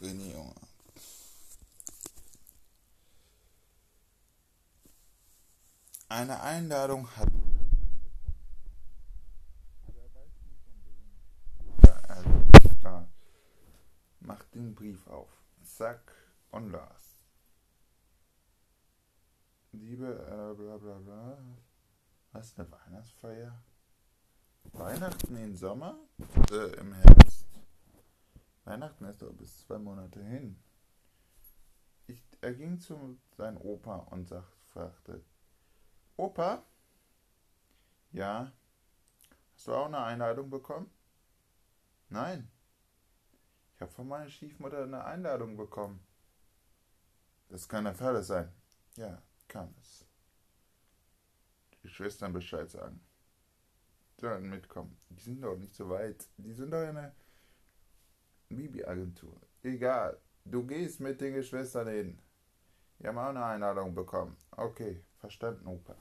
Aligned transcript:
René 0.00 0.32
Junge. 0.32 0.54
Eine 6.08 6.40
Einladung 6.40 7.08
hat. 7.16 7.28
Also. 12.08 13.08
Mach 14.20 14.42
den 14.54 14.74
Brief 14.74 15.06
auf. 15.06 15.28
Zack 15.62 16.12
und 16.50 16.70
las. 16.70 17.18
Liebe, 19.72 20.06
äh, 20.06 20.54
bla 20.54 20.76
bla 20.78 20.98
bla. 20.98 21.38
Was, 22.32 22.58
eine 22.58 22.70
Weihnachtsfeier? 22.70 23.62
Weihnachten 24.72 25.36
im 25.36 25.56
Sommer? 25.56 25.96
Äh, 26.50 26.74
im 26.80 26.92
Herbst? 26.92 27.39
Weihnachten 28.70 29.04
ist 29.06 29.20
doch 29.20 29.32
bis 29.32 29.66
zwei 29.66 29.78
Monate 29.78 30.22
hin. 30.22 30.56
Ich, 32.06 32.22
er 32.40 32.54
ging 32.54 32.78
zu 32.78 33.18
seinem 33.36 33.56
Opa 33.56 33.96
und 33.96 34.28
sagt, 34.28 34.54
fragte, 34.72 35.24
Opa? 36.16 36.64
Ja? 38.12 38.52
Hast 39.54 39.66
du 39.66 39.74
auch 39.74 39.86
eine 39.86 39.98
Einladung 39.98 40.50
bekommen? 40.50 40.88
Nein. 42.10 42.48
Ich 43.74 43.80
habe 43.80 43.90
von 43.90 44.06
meiner 44.06 44.28
Stiefmutter 44.28 44.84
eine 44.84 45.04
Einladung 45.04 45.56
bekommen. 45.56 46.06
Das 47.48 47.68
kann 47.68 47.84
der 47.84 47.94
Fall 47.96 48.22
sein. 48.22 48.52
Ja, 48.94 49.20
kann 49.48 49.74
es. 49.80 50.06
Die 51.82 51.88
Schwestern 51.88 52.32
Bescheid 52.32 52.70
sagen. 52.70 53.00
Sollen 54.18 54.48
mitkommen. 54.48 54.96
Die 55.08 55.20
sind 55.20 55.40
doch 55.40 55.56
nicht 55.56 55.74
so 55.74 55.88
weit. 55.90 56.28
Die 56.36 56.52
sind 56.52 56.70
doch 56.70 56.86
in 56.86 56.94
der 56.94 57.16
Bibi-Agentur. 58.50 59.40
Egal. 59.62 60.18
Du 60.44 60.66
gehst 60.66 61.00
mit 61.00 61.20
den 61.20 61.34
Geschwistern 61.34 61.88
hin. 61.88 62.18
Wir 62.98 63.08
haben 63.10 63.18
auch 63.18 63.28
eine 63.28 63.44
Einladung 63.44 63.94
bekommen. 63.94 64.36
Okay, 64.50 65.00
verstanden, 65.18 65.66
Opa. 65.66 65.96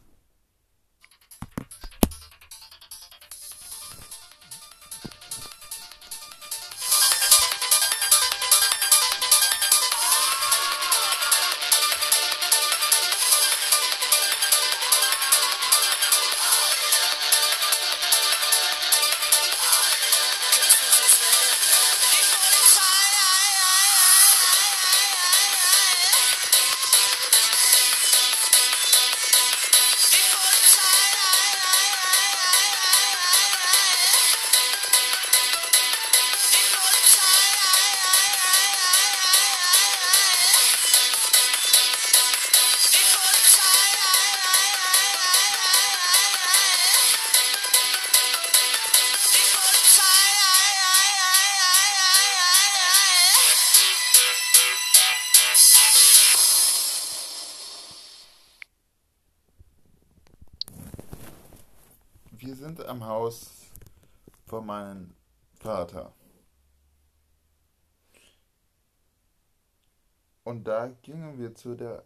Wir 62.42 62.55
sind 62.55 62.82
am 62.86 63.05
Haus 63.05 63.66
von 64.45 64.66
meinem 64.66 65.14
Vater. 65.60 66.14
Und 70.45 70.64
da 70.64 70.88
gingen 71.02 71.38
wir 71.38 71.54
zu 71.54 71.76
der. 71.76 72.05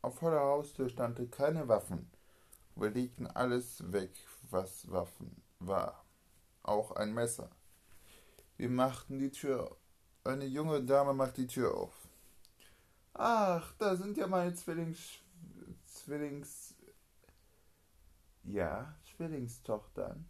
Auf 0.00 0.18
der 0.20 0.40
Haustür 0.40 0.88
standen 0.88 1.30
keine 1.30 1.68
Waffen. 1.68 2.10
Wir 2.74 2.88
legten 2.88 3.26
alles 3.26 3.92
weg, 3.92 4.12
was 4.48 4.90
Waffen 4.90 5.42
war. 5.58 6.02
Auch 6.62 6.92
ein 6.92 7.12
Messer. 7.12 7.50
Wir 8.56 8.70
machten 8.70 9.18
die 9.18 9.30
Tür. 9.30 9.76
Eine 10.24 10.46
junge 10.46 10.82
Dame 10.82 11.12
macht 11.12 11.36
die 11.36 11.46
Tür 11.46 11.76
auf. 11.76 12.08
Ach, 13.12 13.74
da 13.76 13.94
sind 13.94 14.16
ja 14.16 14.26
meine 14.26 14.54
Zwillings. 14.54 15.18
Zwillings. 15.84 16.73
Ja, 18.44 18.94
Zwillingstochtern. 19.04 20.28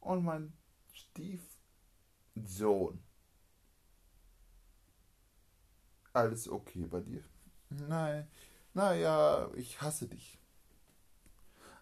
Und 0.00 0.24
mein 0.24 0.52
Stiefsohn. 0.92 3.02
Alles 6.12 6.48
okay 6.48 6.86
bei 6.86 7.00
dir? 7.00 7.22
Nein, 7.68 8.28
naja, 8.74 9.50
ich 9.54 9.80
hasse 9.80 10.08
dich. 10.08 10.38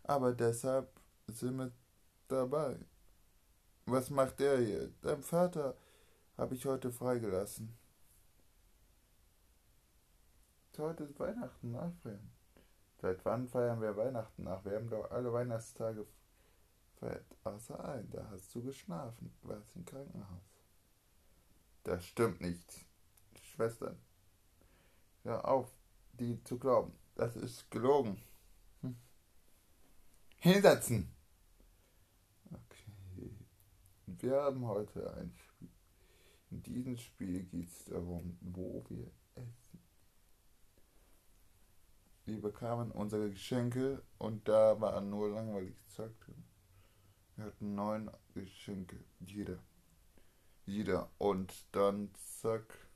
Aber 0.04 0.32
deshalb 0.32 0.88
sind 1.28 1.56
wir 1.56 1.72
dabei. 2.28 2.78
Was 3.86 4.10
macht 4.10 4.40
der 4.40 4.58
hier? 4.58 4.92
Dein 5.02 5.22
Vater 5.22 5.76
habe 6.36 6.54
ich 6.54 6.66
heute 6.66 6.90
freigelassen. 6.90 7.76
Heute 10.76 11.04
ist 11.04 11.18
Weihnachten 11.20 11.70
nachfeiern. 11.70 12.33
Seit 13.04 13.22
wann 13.26 13.46
feiern 13.46 13.82
wir 13.82 13.98
Weihnachten 13.98 14.44
nach? 14.44 14.64
Wir 14.64 14.76
haben 14.76 14.88
doch 14.88 15.10
alle 15.10 15.30
Weihnachtstage 15.30 16.06
gefeiert. 16.94 17.26
Außer 17.44 17.84
ein, 17.84 18.10
da 18.10 18.26
hast 18.30 18.54
du 18.54 18.62
geschlafen. 18.62 19.30
Warst 19.42 19.76
im 19.76 19.84
Krankenhaus. 19.84 20.62
Das 21.82 22.02
stimmt 22.02 22.40
nicht. 22.40 22.86
Schwestern. 23.42 23.98
Hör 25.22 25.46
auf, 25.46 25.70
die 26.14 26.42
zu 26.44 26.58
glauben. 26.58 26.94
Das 27.14 27.36
ist 27.36 27.70
gelogen. 27.70 28.22
Hm. 28.80 28.96
Hinsetzen! 30.38 31.14
Okay. 32.50 33.36
Wir 34.06 34.44
haben 34.44 34.66
heute 34.66 35.12
ein 35.12 35.30
Spiel. 35.36 35.68
In 36.50 36.62
diesem 36.62 36.96
Spiel 36.96 37.42
geht 37.42 37.68
es 37.68 37.84
darum, 37.84 38.38
wo 38.40 38.82
wir 38.88 39.10
Wir 42.26 42.40
bekamen 42.40 42.90
unsere 42.90 43.30
Geschenke 43.30 44.02
und 44.18 44.48
da 44.48 44.80
war 44.80 45.00
nur 45.02 45.30
langweilig 45.30 45.76
drin. 45.94 46.44
Wir 47.36 47.46
hatten 47.46 47.74
neun 47.74 48.10
Geschenke, 48.32 49.04
jeder. 49.20 49.58
Jeder. 50.64 51.10
Und 51.18 51.52
dann 51.72 52.10
zack. 52.14 52.88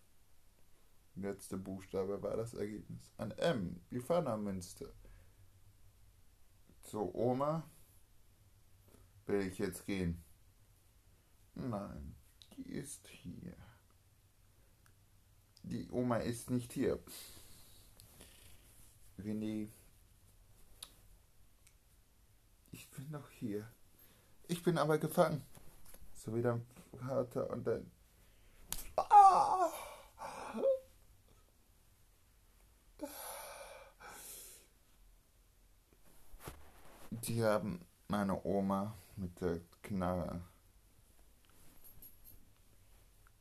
Letzte 1.15 1.59
Buchstabe 1.59 2.23
war 2.23 2.37
das 2.37 2.55
Ergebnis. 2.55 3.11
Ein 3.19 3.33
M. 3.33 3.81
Wir 3.91 4.01
fahren 4.01 4.25
nach 4.25 4.39
Münster. 4.39 4.87
Zur 6.83 7.15
Oma. 7.15 7.69
Will 9.27 9.49
ich 9.49 9.59
jetzt 9.59 9.85
gehen? 9.85 10.23
Nein, 11.55 12.15
die 12.57 12.71
ist 12.71 13.07
hier. 13.09 13.57
Die 15.65 15.91
Oma 15.91 16.19
ist 16.19 16.51
nicht 16.51 16.73
hier. 16.73 16.99
René. 19.19 19.69
Ich 22.73 22.91
bin 22.91 23.11
noch 23.11 23.29
hier. 23.31 23.69
Ich 24.47 24.63
bin 24.63 24.79
aber 24.79 24.99
gefangen. 24.99 25.43
So 26.15 26.35
wie 26.35 26.43
dein 26.43 26.65
Vater 26.99 27.51
und 27.51 27.67
dein. 27.67 27.91
Die 37.11 37.43
haben 37.45 37.85
meine 38.09 38.43
Oma 38.45 38.95
mit 39.17 39.41
der 39.41 39.61
Knarre 39.83 40.41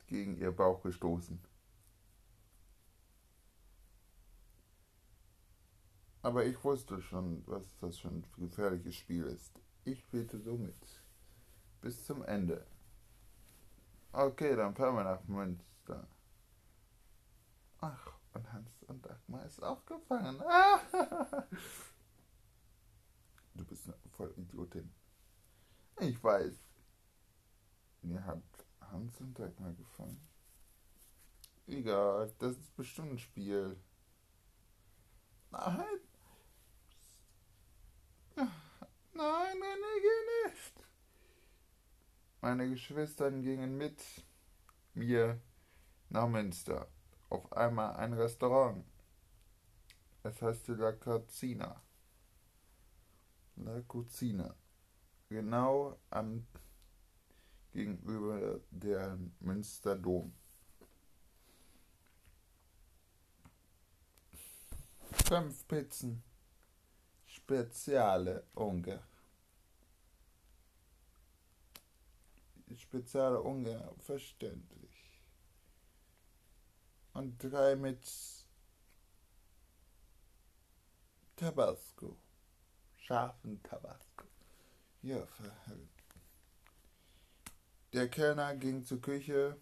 gegen 0.08 0.36
ihr 0.36 0.52
Bauch 0.52 0.82
gestoßen. 0.82 1.40
Aber 6.28 6.44
ich 6.44 6.62
wusste 6.62 7.00
schon, 7.00 7.42
was 7.46 7.74
das 7.78 8.00
für 8.00 8.08
ein 8.08 8.22
gefährliches 8.36 8.96
Spiel 8.96 9.24
ist. 9.24 9.58
Ich 9.86 9.98
spielte 10.00 10.38
so 10.38 10.58
mit. 10.58 10.76
Bis 11.80 12.04
zum 12.04 12.22
Ende. 12.22 12.66
Okay, 14.12 14.54
dann 14.54 14.74
fahren 14.74 14.96
wir 14.96 15.04
nach 15.04 15.24
Münster. 15.24 16.06
Ach, 17.80 18.12
und 18.34 18.52
Hans 18.52 18.82
und 18.88 19.06
Dagmar 19.06 19.46
ist 19.46 19.62
auch 19.62 19.82
gefangen. 19.86 20.42
Du 23.54 23.64
bist 23.64 23.86
eine 23.86 23.96
voll 24.10 24.34
Idiotin. 24.36 24.92
Ich 25.98 26.22
weiß. 26.22 26.62
Mir 28.02 28.22
hat 28.22 28.42
Hans 28.82 29.18
und 29.22 29.36
Dagmar 29.38 29.72
gefangen. 29.72 30.20
Egal, 31.66 32.30
das 32.38 32.52
ist 32.52 32.76
bestimmt 32.76 33.12
ein 33.12 33.18
Spiel. 33.18 33.80
Nein. 35.50 36.07
Nein, 38.38 39.56
Renege 39.62 40.14
nicht. 40.44 40.86
Meine 42.40 42.68
Geschwistern 42.68 43.42
gingen 43.42 43.76
mit 43.76 44.00
mir 44.94 45.40
nach 46.08 46.28
Münster. 46.28 46.88
Auf 47.28 47.52
einmal 47.52 47.96
ein 47.96 48.12
Restaurant. 48.12 48.84
Es 50.22 50.40
heißt 50.40 50.68
La 50.68 50.92
Cucina. 50.92 51.82
La 53.56 53.80
Cucina. 53.82 54.54
Genau 55.28 55.98
am 56.10 56.46
gegenüber 57.72 58.60
der 58.70 59.18
Münsterdom. 59.40 60.32
Fünf 65.26 65.66
Pizzen. 65.66 66.22
Speziale 67.48 68.44
Unge. 68.56 69.02
Spezielle 72.76 73.40
Unge, 73.40 73.94
verständlich. 74.00 75.22
Und 77.14 77.42
drei 77.42 77.74
mit 77.74 78.06
Tabasco. 81.36 82.18
Scharfen 82.98 83.62
Tabasco. 83.62 84.26
Ja, 85.00 85.24
verhält. 85.24 85.88
Der 87.94 88.10
Kellner 88.10 88.56
ging 88.56 88.84
zur 88.84 89.00
Küche 89.00 89.58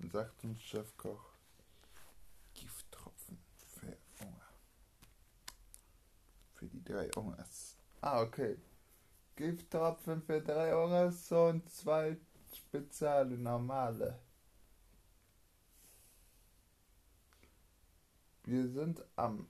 und 0.00 0.12
sagte 0.12 0.36
zum 0.36 0.58
Chefkoch, 0.58 1.30
Gifttropfen 2.52 3.42
für 3.80 3.96
Hunger. 4.20 4.50
Für 6.52 6.66
die 6.66 6.72
drei 6.84 7.08
Hungers. 7.16 7.76
Ah, 8.00 8.22
okay. 8.22 8.56
Gifttropfen 9.36 10.22
für 10.22 10.40
drei 10.40 10.72
Hungers 10.72 11.30
und 11.32 11.68
zwei 11.70 12.16
spezielle 12.52 13.36
normale. 13.36 14.18
Wir 18.44 18.68
sind 18.68 19.02
am 19.16 19.48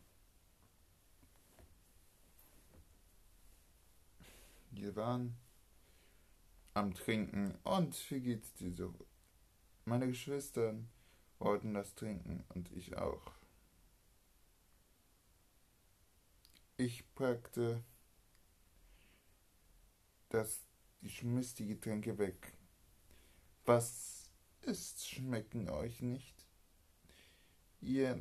Wir 4.70 4.96
waren 4.96 5.36
am 6.74 6.94
Trinken 6.94 7.54
und 7.62 8.10
wie 8.10 8.20
geht's 8.20 8.52
dir 8.54 8.72
so? 8.72 8.92
Meine 9.84 10.08
Geschwister 10.08 10.74
wollten 11.38 11.74
das 11.74 11.94
trinken 11.94 12.44
und 12.48 12.72
ich 12.72 12.96
auch. 12.96 13.22
Ich 16.76 17.04
packte 17.14 17.84
das, 20.30 20.66
ich 21.02 21.18
schmiss 21.18 21.54
die 21.54 21.66
Getränke 21.66 22.18
weg. 22.18 22.52
Was 23.64 24.28
ist, 24.62 25.08
schmecken 25.08 25.68
euch 25.68 26.02
nicht? 26.02 26.34
Ihr, 27.80 28.16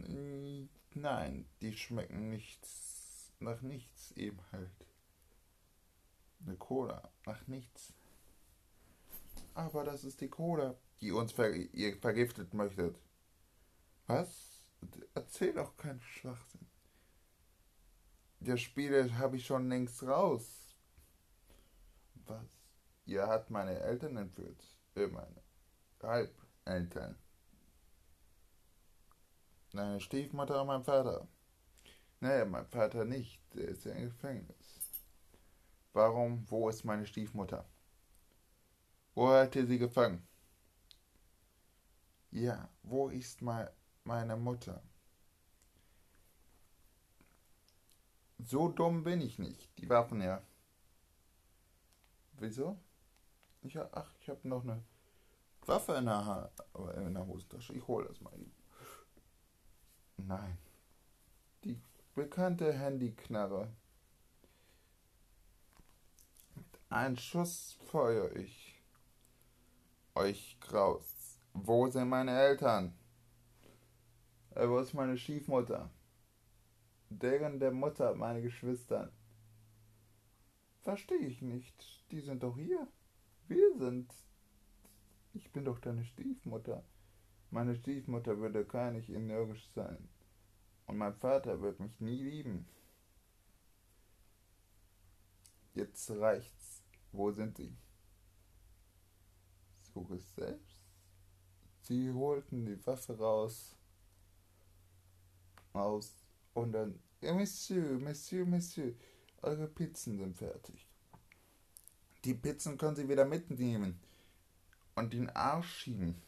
nein, 0.93 1.47
die 1.61 1.75
schmecken 1.75 2.29
nichts, 2.29 3.31
nach 3.39 3.61
nichts 3.61 4.11
eben 4.11 4.39
halt. 4.51 4.69
Eine 6.45 6.55
Cola, 6.57 7.11
nach 7.25 7.47
nichts. 7.47 7.93
Aber 9.55 9.83
das 9.83 10.03
ist 10.03 10.21
die 10.21 10.29
Cola, 10.29 10.75
die 11.01 11.11
uns 11.11 11.31
ver 11.31 11.55
ihr 11.55 11.97
vergiftet 11.97 12.53
möchtet. 12.53 12.99
Was? 14.05 14.59
Erzähl 15.15 15.53
doch 15.53 15.75
keinen 15.75 16.01
Schwachsinn. 16.01 16.67
Der 18.45 18.57
Spiele 18.57 19.17
habe 19.17 19.37
ich 19.37 19.45
schon 19.45 19.69
längst 19.69 20.03
raus. 20.03 20.75
Was? 22.25 22.59
Ihr 23.05 23.25
habt 23.25 23.49
meine 23.49 23.79
Eltern 23.79 24.17
entführt. 24.17 24.61
Äh, 24.95 25.07
meine 25.07 25.41
Halbeltern. 26.01 27.15
Deine 29.71 30.01
Stiefmutter 30.01 30.59
und 30.59 30.67
mein 30.67 30.83
Vater. 30.83 31.25
Naja, 32.19 32.43
mein 32.43 32.65
Vater 32.65 33.05
nicht. 33.05 33.39
Der 33.53 33.69
ist 33.69 33.85
ja 33.85 33.93
im 33.93 34.09
Gefängnis. 34.09 34.91
Warum? 35.93 36.43
Wo 36.49 36.67
ist 36.67 36.83
meine 36.83 37.05
Stiefmutter? 37.05 37.65
Wo 39.15 39.29
hat 39.29 39.55
ihr 39.55 39.65
sie 39.65 39.79
gefangen? 39.79 40.27
Ja, 42.31 42.69
wo 42.83 43.07
ist 43.07 43.41
mal 43.41 43.73
meine 44.03 44.35
Mutter? 44.35 44.83
So 48.45 48.67
dumm 48.67 49.03
bin 49.03 49.21
ich 49.21 49.39
nicht. 49.39 49.69
Die 49.79 49.89
Waffen 49.89 50.21
ja. 50.21 50.41
Wieso? 52.33 52.77
Ich, 53.61 53.77
ach, 53.77 54.13
ich 54.19 54.29
habe 54.29 54.47
noch 54.47 54.63
eine 54.63 54.83
Waffe 55.65 55.93
in 55.93 56.05
der, 56.05 56.25
ha 56.25 56.51
in 56.97 57.13
der 57.13 57.25
Hosentasche. 57.25 57.73
Ich 57.73 57.87
hole 57.87 58.05
das 58.07 58.19
mal. 58.19 58.33
Nein. 60.17 60.57
Die 61.63 61.79
bekannte 62.15 62.73
Handyknarre. 62.73 63.69
Mit 66.55 66.65
einem 66.89 67.17
Schuss 67.17 67.77
feuer 67.85 68.35
ich 68.35 68.81
euch 70.15 70.57
graus. 70.59 71.39
Wo 71.53 71.87
sind 71.89 72.09
meine 72.09 72.37
Eltern? 72.37 72.93
Äh, 74.51 74.67
wo 74.67 74.79
ist 74.79 74.93
meine 74.93 75.17
Stiefmutter? 75.17 75.89
Deren 77.19 77.59
der 77.59 77.71
Mutter, 77.71 78.15
meine 78.15 78.41
Geschwister. 78.41 79.11
Verstehe 80.81 81.27
ich 81.27 81.41
nicht. 81.41 82.05
Die 82.11 82.21
sind 82.21 82.43
doch 82.43 82.57
hier. 82.57 82.87
Wir 83.47 83.77
sind. 83.77 84.13
Ich 85.33 85.51
bin 85.51 85.65
doch 85.65 85.79
deine 85.79 86.05
Stiefmutter. 86.05 86.83
Meine 87.49 87.75
Stiefmutter 87.75 88.37
würde 88.39 88.65
nicht 88.91 89.09
energisch 89.09 89.67
sein. 89.69 90.09
Und 90.87 90.97
mein 90.97 91.13
Vater 91.13 91.61
wird 91.61 91.79
mich 91.79 91.99
nie 91.99 92.21
lieben. 92.21 92.67
Jetzt 95.73 96.09
reicht's. 96.11 96.83
Wo 97.11 97.31
sind 97.31 97.57
sie? 97.57 97.75
Buches 99.93 100.33
selbst. 100.35 100.81
Sie 101.81 102.11
holten 102.11 102.65
die 102.65 102.85
Waffe 102.85 103.17
raus. 103.17 103.75
Aus. 105.73 106.22
Und 106.53 106.73
dann. 106.73 106.99
Ja, 107.21 107.33
Monsieur, 107.33 107.99
Monsieur, 107.99 108.45
Monsieur. 108.45 108.93
Eure 109.41 109.67
Pizzen 109.67 110.17
sind 110.17 110.37
fertig. 110.37 110.87
Die 112.23 112.33
Pizzen 112.33 112.77
können 112.77 112.95
Sie 112.95 113.09
wieder 113.09 113.25
mitnehmen. 113.25 113.99
Und 114.95 115.13
den 115.13 115.29
Arsch 115.29 115.79
schieben. 115.79 116.21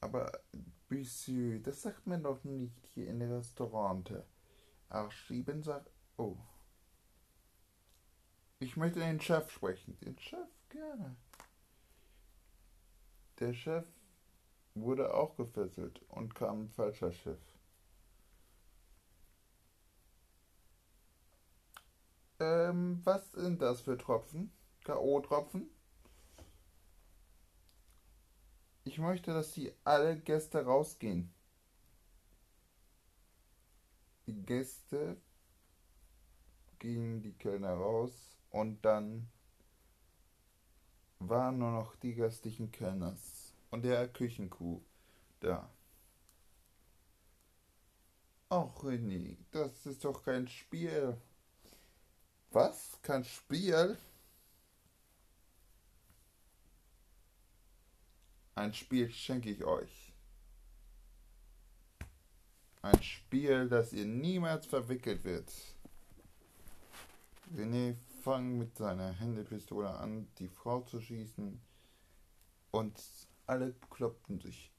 Aber, 0.00 0.40
Monsieur, 0.88 1.60
das 1.60 1.82
sagt 1.82 2.06
man 2.06 2.22
doch 2.22 2.42
nicht 2.44 2.86
hier 2.94 3.08
in 3.08 3.20
der 3.20 3.30
Restaurante. 3.30 4.26
Arsch 4.88 5.26
schieben 5.26 5.62
sagt. 5.62 5.90
Oh. 6.16 6.36
Ich 8.58 8.76
möchte 8.76 9.00
den 9.00 9.20
Chef 9.20 9.50
sprechen. 9.50 9.98
Den 10.00 10.18
Chef, 10.18 10.48
gerne. 10.68 11.16
Der 13.38 13.54
Chef 13.54 13.86
wurde 14.74 15.14
auch 15.14 15.36
gefesselt 15.36 16.02
und 16.08 16.34
kam 16.34 16.64
ein 16.64 16.68
falscher 16.68 17.12
Chef. 17.12 17.38
Ähm, 22.40 23.02
was 23.04 23.30
sind 23.32 23.60
das 23.60 23.82
für 23.82 23.98
Tropfen? 23.98 24.50
K.O.-Tropfen? 24.84 25.68
Ich 28.84 28.98
möchte, 28.98 29.34
dass 29.34 29.52
die 29.52 29.72
alle 29.84 30.18
Gäste 30.18 30.64
rausgehen. 30.64 31.32
Die 34.26 34.42
Gäste 34.42 35.18
gingen 36.78 37.20
die 37.20 37.32
Kellner 37.32 37.74
raus 37.74 38.10
und 38.50 38.82
dann 38.84 39.28
waren 41.18 41.58
nur 41.58 41.72
noch 41.72 41.96
die 41.96 42.14
gastlichen 42.14 42.72
Kellners 42.72 43.54
und 43.70 43.84
der 43.84 44.08
Küchenkuh 44.08 44.80
da. 45.40 45.68
Ach, 48.48 48.74
René, 48.82 49.36
das 49.52 49.86
ist 49.86 50.04
doch 50.04 50.22
kein 50.24 50.48
Spiel. 50.48 51.16
Was? 52.52 52.98
Kein 53.02 53.24
Spiel? 53.24 53.96
Ein 58.56 58.74
Spiel 58.74 59.10
schenke 59.10 59.50
ich 59.50 59.64
euch. 59.64 60.12
Ein 62.82 63.00
Spiel, 63.02 63.68
das 63.68 63.92
ihr 63.92 64.04
niemals 64.04 64.66
verwickelt 64.66 65.22
wird. 65.22 65.52
René 67.54 67.96
fang 68.22 68.58
mit 68.58 68.76
seiner 68.76 69.12
Händepistole 69.12 69.88
an, 69.88 70.28
die 70.38 70.48
Frau 70.48 70.80
zu 70.82 71.00
schießen 71.00 71.60
und 72.72 73.02
alle 73.46 73.74
kloppten 73.90 74.40
sich. 74.40 74.72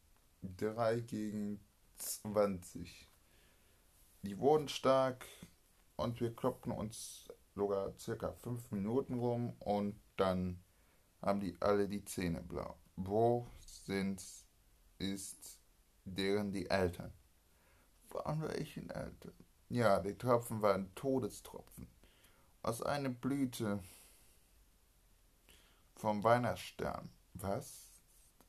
3 0.57 0.99
gegen 1.01 1.59
20. 1.95 3.07
Die 4.23 4.37
wurden 4.37 4.67
stark 4.67 5.25
und 5.95 6.19
wir 6.19 6.35
kloppten 6.35 6.71
uns 6.71 7.27
sogar 7.55 7.93
circa 7.97 8.31
5 8.33 8.71
Minuten 8.71 9.19
rum 9.19 9.53
und 9.59 9.99
dann 10.17 10.61
haben 11.21 11.39
die 11.39 11.55
alle 11.61 11.87
die 11.87 12.03
Zähne 12.03 12.41
blau. 12.41 12.77
Wo 12.95 13.47
sind, 13.59 14.23
ist 14.97 15.59
deren 16.05 16.51
die 16.51 16.69
Eltern? 16.69 17.13
Von 18.07 18.41
welchen 18.41 18.89
Eltern? 18.89 19.33
Ja, 19.69 19.99
die 19.99 20.17
Tropfen 20.17 20.61
waren 20.61 20.93
Todestropfen. 20.95 21.87
Aus 22.63 22.81
einer 22.81 23.09
Blüte 23.09 23.79
vom 25.95 26.23
Weihnachtsstern. 26.23 27.09
Was? 27.33 27.91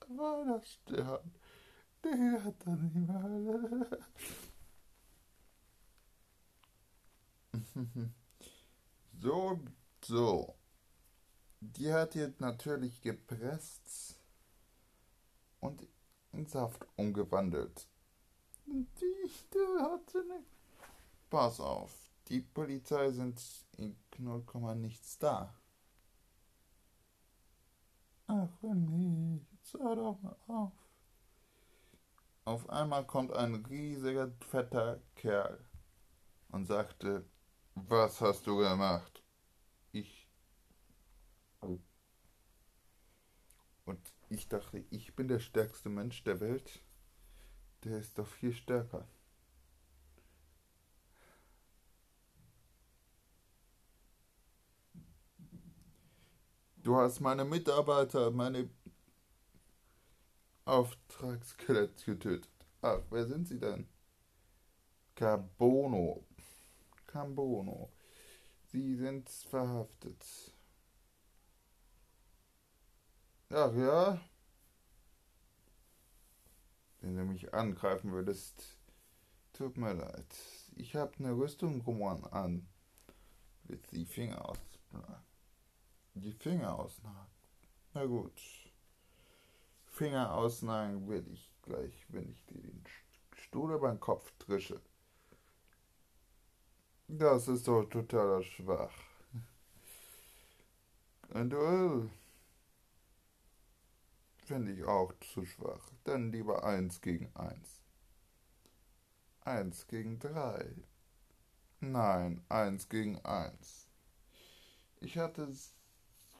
Der 0.00 0.08
Weihnachtsstern. 0.16 1.34
Der 2.02 2.44
hat 2.44 2.66
dann 2.66 2.82
nicht 2.82 2.96
mal. 3.06 3.98
so, 9.22 9.60
so. 10.04 10.54
Die 11.60 11.92
hat 11.92 12.14
jetzt 12.16 12.40
natürlich 12.40 13.00
gepresst 13.00 14.18
und 15.60 15.86
in 16.32 16.46
Saft 16.46 16.84
umgewandelt. 16.96 17.86
Die, 18.66 19.30
hatte 19.80 20.24
nicht. 20.24 20.48
Pass 21.30 21.60
auf, 21.60 21.92
die 22.28 22.40
Polizei 22.40 23.10
sind 23.12 23.40
in 23.76 23.96
0, 24.18 24.44
nichts 24.76 25.18
da. 25.18 25.54
Ach, 28.26 28.48
wenn 28.60 28.84
nicht, 28.86 29.74
hör 29.78 29.96
doch 29.96 30.20
mal 30.20 30.36
auf. 30.48 30.72
Auf 32.44 32.68
einmal 32.70 33.06
kommt 33.06 33.32
ein 33.32 33.54
riesiger, 33.66 34.32
fetter 34.40 35.00
Kerl 35.14 35.64
und 36.48 36.66
sagte, 36.66 37.24
was 37.74 38.20
hast 38.20 38.46
du 38.46 38.58
gemacht? 38.58 39.22
Ich. 39.92 40.28
Und 43.84 44.12
ich 44.32 44.48
dachte, 44.48 44.84
ich 44.90 45.14
bin 45.14 45.28
der 45.28 45.40
stärkste 45.40 45.88
Mensch 45.88 46.24
der 46.24 46.40
Welt. 46.40 46.80
Der 47.84 47.98
ist 47.98 48.18
doch 48.18 48.26
viel 48.26 48.52
stärker. 48.52 49.06
Du 56.76 56.96
hast 56.96 57.20
meine 57.20 57.44
Mitarbeiter, 57.44 58.30
meine 58.30 58.68
Auftragsskelett 60.64 62.04
getötet. 62.04 62.48
Ach, 62.80 63.02
wer 63.10 63.26
sind 63.26 63.46
sie 63.46 63.58
denn? 63.58 63.86
Carbono. 65.14 66.24
Cambono. 67.06 67.92
Sie 68.66 68.96
sind 68.96 69.28
verhaftet. 69.28 70.51
Ach 73.54 73.74
ja? 73.74 74.18
Wenn 77.00 77.16
du 77.16 77.24
mich 77.24 77.52
angreifen 77.52 78.12
würdest, 78.12 78.78
tut 79.52 79.76
mir 79.76 79.92
leid. 79.92 80.34
Ich 80.76 80.96
habe 80.96 81.12
eine 81.18 81.32
Rüstung 81.32 81.84
an. 82.32 82.66
Willst 83.64 83.92
die 83.92 84.06
Finger 84.06 84.48
aus 84.48 84.58
die 86.14 86.32
Finger 86.32 86.78
ausnagen. 86.78 87.30
Na 87.94 88.04
gut. 88.06 88.40
Finger 89.86 90.32
ausnagen 90.32 91.08
will 91.08 91.26
ich 91.30 91.52
gleich, 91.62 92.06
wenn 92.08 92.30
ich 92.30 92.44
dir 92.46 92.60
den 92.60 92.84
Stuhl 93.34 93.72
über 93.72 93.90
den 93.90 94.00
Kopf 94.00 94.32
trische. 94.38 94.80
Das 97.08 97.48
ist 97.48 97.68
doch 97.68 97.84
total 97.84 98.42
schwach. 98.42 98.94
Ein 101.34 101.50
Duell 101.50 102.10
finde 104.44 104.72
ich 104.72 104.84
auch 104.84 105.12
zu 105.20 105.44
schwach. 105.44 105.90
Dann 106.04 106.32
lieber 106.32 106.64
eins 106.64 107.00
gegen 107.00 107.34
eins. 107.34 107.82
Eins 109.40 109.86
gegen 109.86 110.18
drei. 110.18 110.74
Nein, 111.80 112.44
eins 112.48 112.88
gegen 112.88 113.18
eins. 113.24 113.88
Ich 115.00 115.18
hatte 115.18 115.42
es 115.44 115.74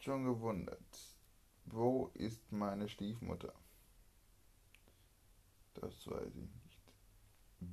schon 0.00 0.24
gewundert. 0.24 0.78
Wo 1.64 2.10
ist 2.14 2.52
meine 2.52 2.88
Stiefmutter? 2.88 3.52
Das 5.74 6.06
weiß 6.06 6.28
ich 6.28 6.34
nicht. 6.34 6.92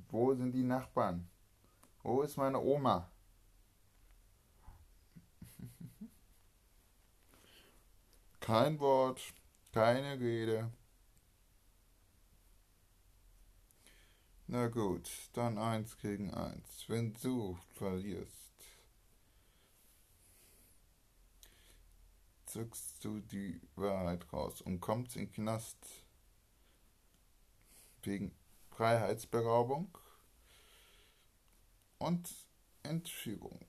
Wo 0.08 0.34
sind 0.34 0.52
die 0.52 0.62
Nachbarn? 0.62 1.28
Wo 2.02 2.22
ist 2.22 2.36
meine 2.36 2.58
Oma? 2.60 3.10
Kein 8.40 8.80
Wort, 8.80 9.20
keine 9.72 10.18
Rede. 10.18 10.70
Na 14.46 14.66
gut, 14.66 15.08
dann 15.34 15.58
eins 15.58 15.96
gegen 15.98 16.34
eins. 16.34 16.84
Wenn 16.88 17.14
du 17.22 17.56
verlierst, 17.74 18.52
zückst 22.46 23.04
du 23.04 23.20
die 23.20 23.60
Wahrheit 23.76 24.32
raus 24.32 24.60
und 24.60 24.80
kommst 24.80 25.16
in 25.16 25.30
Knast 25.30 25.78
wegen 28.02 28.34
Freiheitsberaubung 28.70 29.96
und 31.98 32.28
Entführung. 32.82 33.60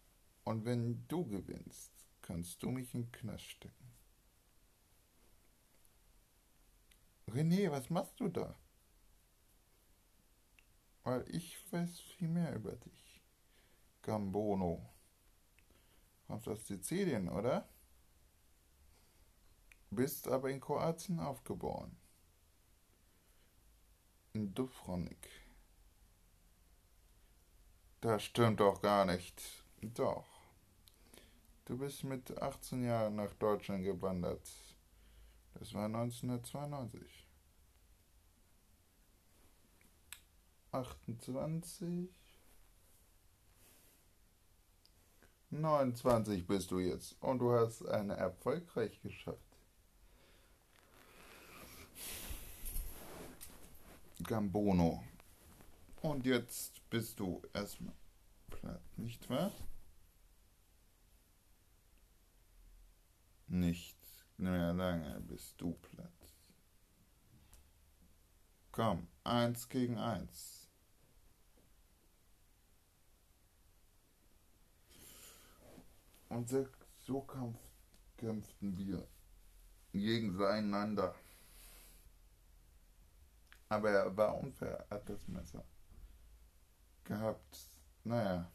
Und 0.46 0.66
wenn 0.66 1.08
du 1.08 1.28
gewinnst, 1.28 1.92
kannst 2.24 2.64
du 2.64 2.72
mich 2.72 2.92
in 2.96 3.12
Knast 3.12 3.44
stecken. 3.44 3.81
René, 7.34 7.72
was 7.72 7.90
machst 7.90 8.20
du 8.20 8.28
da? 8.28 8.56
Weil 11.04 11.26
ich 11.30 11.58
weiß 11.72 12.00
viel 12.00 12.28
mehr 12.28 12.56
über 12.56 12.76
dich. 12.76 13.22
Gambono. 14.02 14.90
Kommst 16.28 16.48
aus 16.48 16.66
Sizilien, 16.68 17.30
oder? 17.30 17.68
bist 19.92 20.28
aber 20.30 20.50
in 20.50 20.62
Kroatien 20.62 21.20
aufgeboren. 21.20 21.96
In 24.34 24.54
Dubrovnik. 24.54 25.30
Das 28.00 28.24
stimmt 28.24 28.62
doch 28.62 28.82
gar 28.82 29.06
nicht. 29.06 29.44
Doch. 29.82 30.26
Du 31.66 31.78
bist 31.78 32.04
mit 32.06 32.42
18 32.42 32.84
Jahren 32.86 33.16
nach 33.16 33.34
Deutschland 33.34 33.84
gewandert. 33.84 34.50
Das 35.56 35.74
war 35.74 35.86
1992. 35.86 37.21
28. 40.72 42.10
29 45.50 46.48
bist 46.48 46.72
du 46.72 46.80
jetzt 46.80 47.22
und 47.22 47.40
du 47.40 47.52
hast 47.52 47.86
eine 47.86 48.16
erfolgreich 48.16 49.02
geschafft. 49.02 49.40
Gambono. 54.24 55.04
Und 56.02 56.26
jetzt 56.26 56.90
bist 56.90 57.20
du 57.20 57.42
erstmal 57.54 57.94
platt, 58.50 58.82
nicht 58.98 59.30
wahr? 59.30 59.52
Nicht 63.48 63.98
mehr 64.38 64.74
lange 64.74 65.20
bist 65.22 65.60
du 65.60 65.74
platt. 65.74 66.12
Komm, 68.72 69.08
eins 69.26 69.68
gegen 69.68 69.98
eins. 69.98 70.61
Und 76.32 76.48
so 76.96 77.28
kämpften 78.16 78.78
wir 78.78 79.06
gegeneinander. 79.92 81.14
Aber 83.68 83.90
er 83.90 84.16
war 84.16 84.38
unfair, 84.38 84.86
hat 84.90 85.10
das 85.10 85.28
Messer 85.28 85.66
gehabt. 87.04 87.58
Naja. 88.06 88.50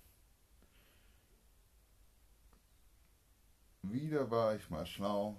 Wieder 3.82 4.30
war 4.30 4.56
ich 4.56 4.70
mal 4.70 4.86
schlau, 4.86 5.38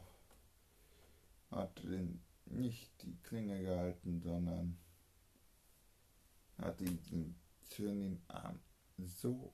hatte 1.50 1.88
den, 1.88 2.24
nicht 2.46 3.02
die 3.02 3.18
Klinge 3.24 3.64
gehalten, 3.64 4.22
sondern 4.22 4.78
hatte 6.60 6.86
den 6.86 7.36
schön 7.72 8.00
den 8.00 8.22
Arm 8.28 8.60
so 8.98 9.54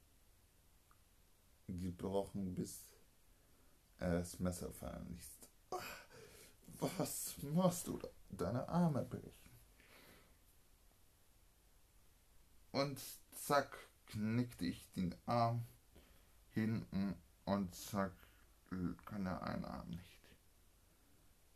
gebrochen, 1.68 2.56
bis 2.56 2.90
er 4.00 4.20
das 4.20 4.40
Messer 4.40 4.72
fallen 4.72 5.08
ließ. 5.10 5.30
Was 6.98 7.36
machst 7.42 7.88
du 7.88 7.98
da? 7.98 8.10
Deine 8.30 8.68
Arme 8.68 9.04
brechen. 9.04 9.52
Und 12.72 13.00
zack, 13.32 13.78
knickte 14.08 14.66
ich 14.66 14.92
den 14.94 15.16
Arm 15.26 15.64
hinten 16.50 17.16
und 17.46 17.74
zack, 17.76 18.14
kann 19.06 19.26
der 19.26 19.42
eine 19.44 19.68
Arm 19.68 19.90
nicht. 19.90 20.20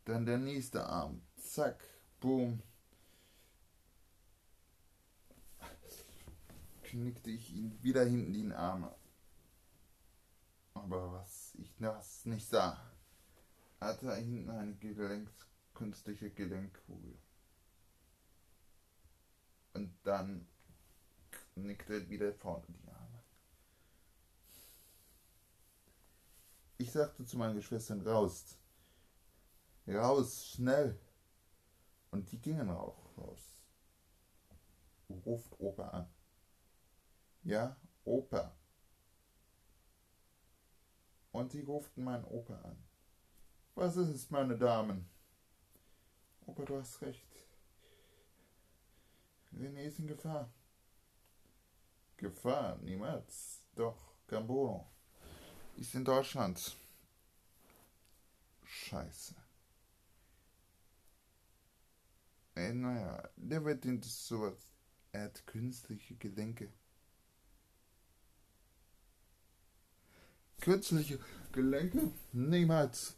Dann 0.04 0.24
der 0.24 0.38
nächste 0.38 0.86
Arm, 0.86 1.20
zack, 1.36 1.84
boom. 2.20 2.62
Knickte 6.84 7.30
ich 7.30 7.52
ihn 7.52 7.82
wieder 7.82 8.04
hinten 8.04 8.32
die 8.32 8.54
Arme. 8.54 8.94
Aber 10.90 11.12
was 11.12 11.54
ich 11.56 11.76
das 11.76 12.24
nicht 12.24 12.48
sah, 12.48 12.80
hatte 13.78 14.06
er 14.06 14.16
hinten 14.16 14.48
eine 14.48 14.74
Gelenk, 14.76 15.30
künstliche 15.74 16.30
Gelenkkugel. 16.30 17.18
Und 19.74 19.94
dann 20.02 20.48
knickte 21.54 22.08
wieder 22.08 22.32
vorne 22.32 22.64
die 22.68 22.88
Arme. 22.88 23.22
Ich 26.78 26.90
sagte 26.90 27.26
zu 27.26 27.36
meinen 27.36 27.56
Geschwistern, 27.56 28.00
raus. 28.00 28.56
Raus, 29.86 30.46
schnell. 30.46 30.98
Und 32.10 32.32
die 32.32 32.40
gingen 32.40 32.70
auch 32.70 33.14
raus. 33.18 33.58
Ruft 35.10 35.52
Opa 35.60 35.88
an. 35.88 36.08
Ja, 37.42 37.76
Opa. 38.04 38.57
Und 41.38 41.52
sie 41.52 41.60
ruften 41.60 42.02
meinen 42.02 42.24
Opa 42.24 42.56
an. 42.62 42.76
Was 43.76 43.96
ist 43.96 44.08
es, 44.08 44.28
meine 44.28 44.58
Damen? 44.58 45.08
Opa, 46.46 46.64
du 46.64 46.76
hast 46.76 47.00
recht. 47.00 47.28
René 49.52 49.84
ist 49.84 50.00
in 50.00 50.08
Gefahr. 50.08 50.50
Gefahr, 52.16 52.76
niemals. 52.78 53.62
Doch, 53.76 54.16
Gambono 54.26 54.90
ist 55.76 55.94
in 55.94 56.04
Deutschland. 56.04 56.76
Scheiße. 58.64 59.36
Äh, 62.56 62.72
naja, 62.72 63.30
der 63.36 63.64
wird 63.64 63.84
in 63.84 64.02
sowas. 64.02 64.72
Er 65.12 65.26
hat 65.26 65.46
künstliche 65.46 66.16
Gelenke. 66.16 66.72
Künstliche 70.60 71.18
Gelenke? 71.52 72.10
Niemals. 72.32 73.16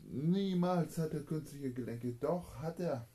Niemals 0.00 0.98
hat 0.98 1.12
er 1.14 1.22
künstliche 1.22 1.72
Gelenke. 1.72 2.12
Doch, 2.14 2.56
hat 2.56 2.80
er. 2.80 3.06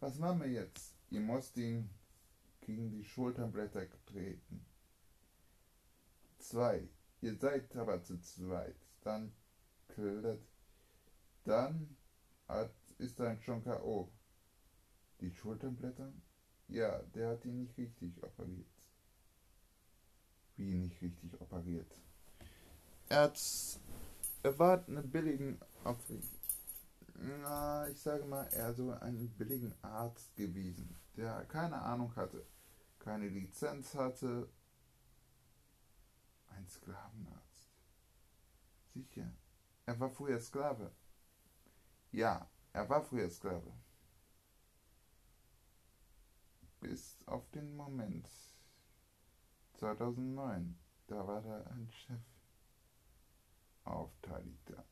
Was 0.00 0.18
machen 0.18 0.40
wir 0.40 0.50
jetzt? 0.50 0.94
Ihr 1.10 1.20
müsst 1.20 1.56
ihn 1.56 1.90
gegen 2.60 2.90
die 2.90 3.04
Schulterblätter 3.04 3.86
treten. 4.06 4.64
Zwei. 6.38 6.88
Ihr 7.20 7.36
seid 7.36 7.74
aber 7.76 8.02
zu 8.02 8.20
zweit. 8.20 8.76
Dann 9.02 9.32
klettert. 9.88 10.42
Dann 11.44 11.96
hat, 12.48 12.74
ist 12.98 13.18
er 13.20 13.36
schon 13.42 13.64
K.O. 13.64 14.10
Die 15.20 15.30
Schulterblätter? 15.30 16.12
Ja, 16.68 17.02
der 17.14 17.30
hat 17.30 17.44
ihn 17.44 17.60
nicht 17.60 17.76
richtig 17.76 18.22
operiert. 18.22 18.73
Wie 20.56 20.74
nicht 20.74 21.00
richtig 21.02 21.40
operiert? 21.40 21.90
Er 23.08 23.22
hat. 23.22 23.40
Er 24.42 24.58
war 24.58 24.86
einen 24.86 25.10
billigen 25.10 25.58
na, 27.16 27.88
ich 27.88 28.00
sage 28.00 28.24
mal, 28.24 28.44
eher 28.52 28.74
so 28.74 28.90
einen 28.90 29.28
billigen 29.30 29.74
Arzt 29.82 30.34
gewesen, 30.36 30.96
der 31.16 31.44
keine 31.46 31.80
Ahnung 31.80 32.14
hatte, 32.16 32.44
keine 32.98 33.28
Lizenz 33.28 33.94
hatte. 33.94 34.48
Ein 36.48 36.66
Sklavenarzt. 36.68 37.70
Sicher. 38.92 39.32
Er 39.86 39.98
war 39.98 40.10
früher 40.10 40.40
Sklave. 40.40 40.90
Ja, 42.12 42.48
er 42.72 42.88
war 42.88 43.02
früher 43.02 43.28
Sklave. 43.30 43.72
Bis 46.80 47.16
auf 47.26 47.50
den 47.50 47.74
Moment 47.76 48.28
2009, 49.78 50.76
da 51.06 51.26
war 51.26 51.42
da 51.42 51.62
ein 51.70 51.90
Chef 51.90 52.20
Aufteiligter. 53.84 54.84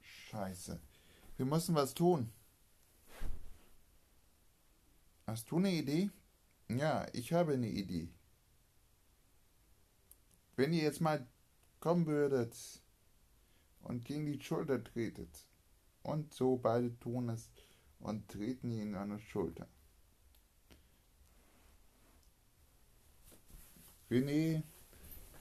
Scheiße. 0.00 0.80
Wir 1.36 1.46
müssen 1.46 1.74
was 1.74 1.94
tun. 1.94 2.32
Hast 5.26 5.50
du 5.50 5.58
eine 5.58 5.72
Idee? 5.72 6.10
Ja, 6.68 7.06
ich 7.12 7.32
habe 7.32 7.52
eine 7.52 7.68
Idee. 7.68 8.08
Wenn 10.56 10.72
ihr 10.72 10.82
jetzt 10.82 11.00
mal 11.00 11.26
kommen 11.80 12.06
würdet 12.06 12.56
und 13.82 14.04
gegen 14.04 14.26
die 14.26 14.40
Schulter 14.42 14.82
tretet 14.82 15.46
und 16.02 16.32
so 16.34 16.56
beide 16.56 16.98
tun 16.98 17.28
es 17.28 17.50
und 18.00 18.28
treten 18.28 18.70
ihn 18.70 18.94
an 18.94 19.16
die 19.16 19.22
Schulter. 19.22 19.68
René 24.10 24.62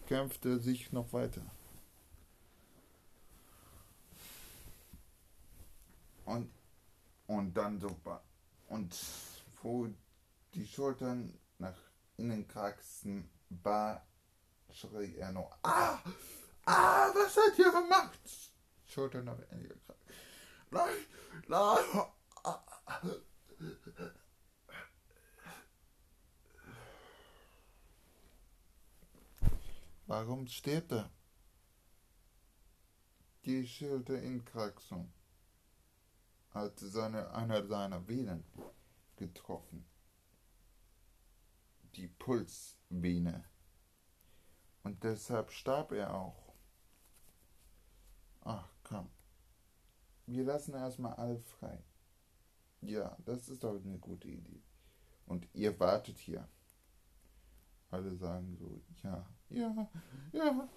kämpfte 0.07 0.59
sich 0.59 0.91
noch 0.91 1.11
weiter. 1.13 1.41
Und, 6.25 6.51
und 7.27 7.53
dann 7.53 7.79
so, 7.79 7.95
und 8.67 8.95
wo 9.61 9.87
die 10.53 10.67
Schultern 10.67 11.33
nach 11.57 11.77
innen 12.17 12.47
kraxten, 12.47 13.29
war, 13.49 14.05
schrie 14.71 15.15
er 15.15 15.31
nur, 15.31 15.49
ah, 15.63 15.99
ah, 16.65 17.09
was 17.13 17.37
hat 17.37 17.57
ihr 17.57 17.71
gemacht? 17.71 18.19
Schultern 18.85 19.25
nach 19.25 19.39
innen 19.51 19.69
gekraxt. 19.69 20.03
Nein, 20.69 20.95
nein, 21.47 21.85
ah, 22.43 22.63
Warum 30.07 30.47
steht 30.47 30.89
er? 30.93 31.11
Die 33.43 33.67
Schilder 33.67 34.21
in 34.21 34.43
Kraxung 34.45 35.11
hat 36.51 36.79
seine, 36.79 37.29
einer 37.31 37.67
seiner 37.67 38.07
Venen 38.07 38.45
getroffen. 39.17 39.85
Die 41.95 42.07
Pulsvene. 42.07 43.43
Und 44.83 45.03
deshalb 45.03 45.51
starb 45.51 45.91
er 45.91 46.13
auch. 46.13 46.53
Ach 48.41 48.69
komm. 48.83 49.09
Wir 50.25 50.45
lassen 50.45 50.73
erstmal 50.73 51.15
alle 51.15 51.39
frei. 51.39 51.83
Ja, 52.79 53.17
das 53.25 53.49
ist 53.49 53.61
doch 53.61 53.75
eine 53.75 53.99
gute 53.99 54.29
Idee. 54.29 54.63
Und 55.25 55.49
ihr 55.53 55.77
wartet 55.81 56.17
hier. 56.17 56.47
Alle 57.89 58.15
sagen 58.17 58.55
so, 58.57 58.81
ja, 59.03 59.25
ja, 59.49 59.89
ja. 60.33 60.69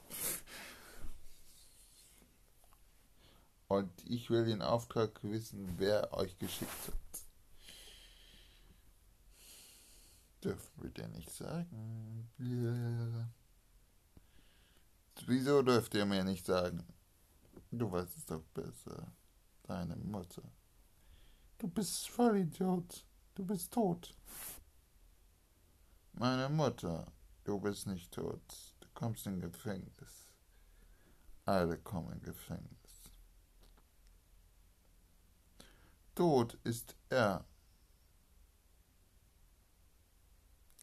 Und 3.68 3.90
ich 4.04 4.30
will 4.30 4.44
den 4.44 4.62
Auftrag 4.62 5.22
wissen, 5.22 5.74
wer 5.78 6.12
euch 6.12 6.36
geschickt 6.38 6.88
hat. 6.88 6.94
Dürfen 10.42 10.82
wir 10.82 10.90
denn 10.90 11.12
nicht 11.12 11.30
sagen? 11.30 12.30
Wieso 15.26 15.62
dürft 15.62 15.94
ihr 15.94 16.06
mir 16.06 16.24
nicht 16.24 16.46
sagen? 16.46 16.84
Du 17.70 17.90
weißt 17.90 18.16
es 18.16 18.26
doch 18.26 18.42
besser. 18.54 19.12
Deine 19.64 19.96
Mutter. 19.96 20.42
Du 21.58 21.68
bist 21.68 22.08
voll 22.08 22.38
Idiot. 22.38 23.06
Du 23.34 23.44
bist 23.44 23.72
tot. 23.72 24.12
Meine 26.12 26.48
Mutter. 26.48 27.06
Du 27.44 27.58
bist 27.58 27.86
nicht 27.86 28.12
tot. 28.12 28.40
Du 28.80 28.88
kommst 28.94 29.26
in 29.26 29.40
Gefängnis. 29.40 30.28
Alle 31.46 31.78
kommen 31.78 32.12
in 32.12 32.22
Gefängnis. 32.22 32.80
tot 36.20 36.58
ist 36.64 36.94
er. 37.08 37.46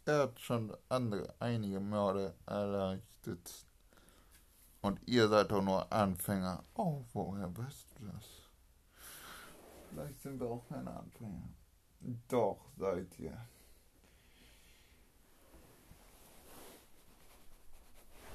Er 0.06 0.20
hat 0.24 0.40
schon 0.40 0.76
andere, 0.90 1.32
einige 1.38 1.80
Morde 1.80 2.34
erleichtert. 2.48 3.68
Und 4.82 5.00
ihr 5.06 5.28
seid 5.28 5.52
doch 5.52 5.62
nur 5.62 5.94
Anfänger. 5.94 6.64
Oh, 6.74 7.04
woher 7.14 7.56
weißt 7.56 8.00
du 8.00 8.08
das? 8.08 8.26
Vielleicht 9.90 10.20
sind 10.24 10.40
wir 10.40 10.48
auch 10.48 10.68
keine 10.68 10.90
Anfänger. 10.90 11.50
Doch, 12.28 12.58
seid 12.76 13.20
ihr. 13.20 13.38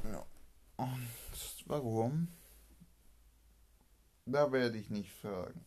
Ja. 0.05 0.27
Und 0.77 1.09
warum? 1.67 2.29
Da 4.27 4.51
werde 4.53 4.79
ich 4.79 4.91
nicht 4.91 5.12
fragen. 5.12 5.65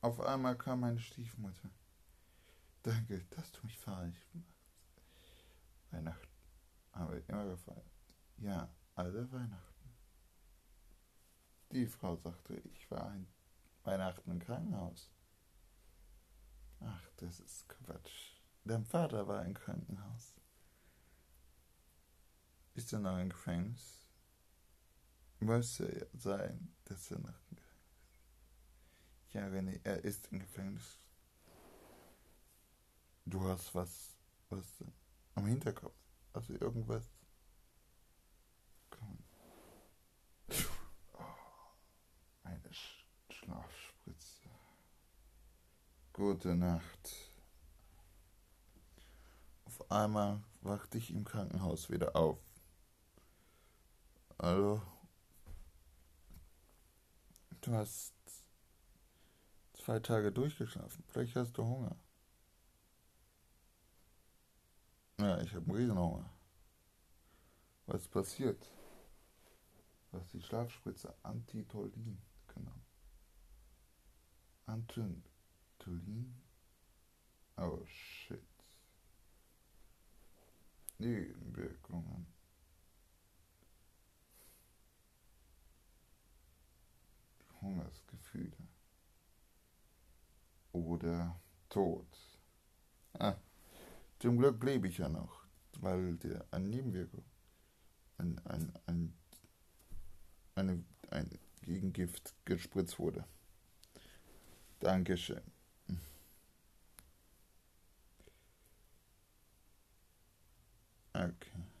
Auf 0.00 0.20
einmal 0.20 0.56
kam 0.56 0.80
meine 0.80 0.98
Stiefmutter. 0.98 1.70
Danke, 2.82 3.24
dass 3.30 3.52
du 3.52 3.64
mich 3.66 3.86
machst. 3.86 4.16
Weihnachten 5.90 6.28
haben 6.92 7.12
wir 7.12 7.28
immer 7.28 7.44
gefeiert. 7.46 7.86
Ja, 8.38 8.68
alle 8.94 9.30
Weihnachten. 9.30 9.72
Die 11.70 11.86
Frau 11.86 12.16
sagte, 12.16 12.54
ich 12.54 12.90
war 12.90 13.10
ein 13.10 13.28
Weihnachten 13.84 14.30
im 14.30 14.40
Krankenhaus. 14.40 15.10
Ach, 16.80 17.08
das 17.16 17.40
ist 17.40 17.68
Quatsch. 17.68 18.40
Dein 18.64 18.84
Vater 18.84 19.26
war 19.28 19.44
im 19.44 19.54
Krankenhaus. 19.54 20.34
Ist 22.74 22.92
er 22.92 23.00
noch 23.00 23.18
im 23.18 23.28
Gefängnis? 23.28 24.06
Muss 25.40 25.78
ja 25.78 25.88
sein, 26.14 26.74
dass 26.84 27.10
er 27.10 27.18
noch 27.18 27.28
im 27.50 27.56
Gefängnis 27.56 27.62
ist. 29.26 29.34
Ja, 29.34 29.46
René, 29.46 29.80
er 29.84 30.04
ist 30.04 30.28
im 30.32 30.38
Gefängnis. 30.40 30.98
Du 33.24 33.40
hast 33.48 33.74
was, 33.74 34.16
was 34.48 34.76
denn? 34.78 34.92
Am 35.34 35.46
Hinterkopf. 35.46 35.94
Also 36.32 36.54
irgendwas. 36.54 37.04
Komm. 38.90 39.18
Oh, 41.14 41.24
eine 42.44 42.72
Schlafspritze. 43.30 44.48
Gute 46.12 46.54
Nacht. 46.54 47.32
Auf 49.64 49.90
einmal 49.90 50.42
wachte 50.60 50.98
ich 50.98 51.10
im 51.10 51.24
Krankenhaus 51.24 51.90
wieder 51.90 52.16
auf. 52.16 52.51
Also, 54.42 54.82
du 57.60 57.72
hast 57.74 58.12
zwei 59.74 60.00
Tage 60.00 60.32
durchgeschlafen. 60.32 61.04
Vielleicht 61.10 61.36
hast 61.36 61.56
du 61.56 61.62
Hunger. 61.62 61.96
Ja, 65.20 65.40
ich 65.42 65.54
habe 65.54 65.64
einen 65.66 65.76
Riesenhunger. 65.76 66.28
Was 67.86 68.08
passiert? 68.08 68.68
Du 70.10 70.18
hast 70.18 70.32
die 70.32 70.42
Schlafspritze 70.42 71.14
Antitolin 71.22 72.20
genommen. 72.48 72.84
Antitolin? 74.66 76.42
Oh 77.58 77.84
shit. 77.86 78.42
Nebenwirkungen. 80.98 82.31
Hungersgefühle. 87.62 88.56
Oder 90.72 91.40
Tod. 91.68 92.06
Ah. 93.14 93.36
Zum 94.18 94.38
Glück 94.38 94.62
lebe 94.62 94.88
ich 94.88 94.98
ja 94.98 95.08
noch, 95.08 95.44
weil 95.80 96.16
der 96.16 96.46
eine 96.50 96.68
Nebenwirkung, 96.68 97.24
ein, 98.18 98.38
ein, 98.46 98.72
ein, 98.86 99.14
eine, 100.54 100.84
ein 101.10 101.38
Gegengift 101.62 102.34
gespritzt 102.44 102.98
wurde. 102.98 103.24
Dankeschön. 104.80 105.42
Okay. 111.14 111.71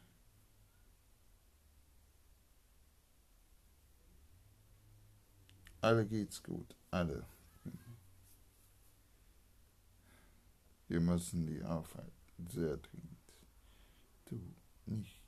Alle 5.82 6.06
geht's 6.06 6.40
gut, 6.44 6.76
alle. 6.92 7.26
Wir 10.86 11.00
müssen 11.00 11.44
die 11.44 11.60
aufhalten 11.64 12.46
sehr 12.48 12.76
dringend. 12.76 13.18
Du 14.26 14.40
nicht. 14.86 15.21